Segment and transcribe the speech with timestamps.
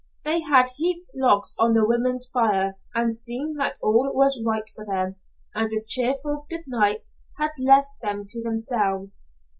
[0.25, 4.83] They had heaped logs on the women's fire and seen that all was right for
[4.83, 5.17] them,
[5.53, 9.21] and with cheerful good nights had left them to themselves.